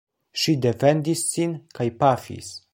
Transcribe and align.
Ŝi 0.43 0.55
defendis 0.65 1.23
sin 1.35 1.55
kaj 1.79 1.89
pafis. 2.03 2.53